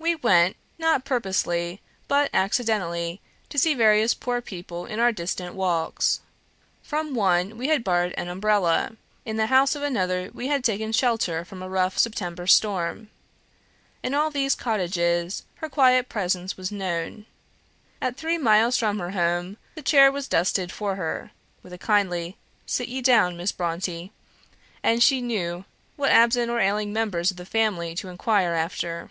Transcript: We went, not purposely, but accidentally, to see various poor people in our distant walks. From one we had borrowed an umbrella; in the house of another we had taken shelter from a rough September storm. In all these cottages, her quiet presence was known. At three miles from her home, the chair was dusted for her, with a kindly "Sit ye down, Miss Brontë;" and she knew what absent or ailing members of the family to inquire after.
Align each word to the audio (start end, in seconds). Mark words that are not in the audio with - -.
We 0.00 0.14
went, 0.14 0.56
not 0.78 1.04
purposely, 1.04 1.80
but 2.06 2.30
accidentally, 2.32 3.20
to 3.48 3.58
see 3.58 3.74
various 3.74 4.14
poor 4.14 4.40
people 4.40 4.86
in 4.86 5.00
our 5.00 5.10
distant 5.10 5.56
walks. 5.56 6.20
From 6.84 7.14
one 7.16 7.58
we 7.58 7.66
had 7.68 7.82
borrowed 7.82 8.12
an 8.16 8.28
umbrella; 8.28 8.92
in 9.24 9.38
the 9.38 9.48
house 9.48 9.74
of 9.74 9.82
another 9.82 10.30
we 10.32 10.46
had 10.46 10.62
taken 10.62 10.92
shelter 10.92 11.44
from 11.44 11.62
a 11.64 11.68
rough 11.68 11.98
September 11.98 12.46
storm. 12.46 13.10
In 14.00 14.14
all 14.14 14.30
these 14.30 14.54
cottages, 14.54 15.42
her 15.56 15.68
quiet 15.68 16.08
presence 16.08 16.56
was 16.56 16.70
known. 16.70 17.26
At 18.00 18.16
three 18.16 18.38
miles 18.38 18.78
from 18.78 19.00
her 19.00 19.10
home, 19.10 19.56
the 19.74 19.82
chair 19.82 20.12
was 20.12 20.28
dusted 20.28 20.70
for 20.70 20.94
her, 20.94 21.32
with 21.60 21.72
a 21.72 21.78
kindly 21.78 22.36
"Sit 22.66 22.86
ye 22.88 23.02
down, 23.02 23.36
Miss 23.36 23.50
Brontë;" 23.50 24.10
and 24.80 25.02
she 25.02 25.20
knew 25.20 25.64
what 25.96 26.12
absent 26.12 26.52
or 26.52 26.60
ailing 26.60 26.92
members 26.92 27.32
of 27.32 27.36
the 27.36 27.44
family 27.44 27.96
to 27.96 28.08
inquire 28.08 28.52
after. 28.54 29.10